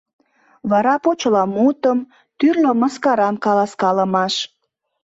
[0.69, 1.99] Вара почеламутым,
[2.39, 4.33] тӱрлӧ мыскарам каласкалымаш.